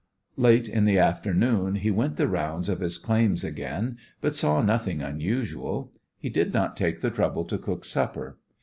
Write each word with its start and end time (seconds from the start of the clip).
Late 0.35 0.67
in 0.67 0.85
the 0.85 0.97
afternoon 0.97 1.75
he 1.75 1.91
went 1.91 2.15
the 2.17 2.27
rounds 2.27 2.69
of 2.69 2.79
his 2.79 2.97
claims 2.97 3.43
again, 3.43 3.99
but 4.19 4.35
saw 4.35 4.59
nothing 4.63 5.03
unusual. 5.03 5.91
He 6.17 6.29
did 6.31 6.55
not 6.55 6.75
take 6.75 7.01
the 7.01 7.11
trouble 7.11 7.45
to 7.45 7.59
cook 7.59 7.85
supper. 7.85 8.39